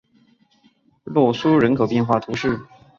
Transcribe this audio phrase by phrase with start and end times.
[1.03, 2.59] 洛苏人口变化图示